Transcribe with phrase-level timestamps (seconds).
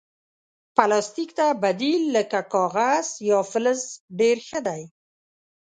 [0.75, 3.81] پلاستيک ته بدیل لکه کاغذ یا فلز
[4.19, 4.83] ډېر ښه دی.